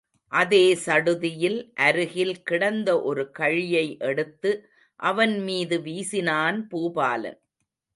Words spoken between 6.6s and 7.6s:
Boopalan.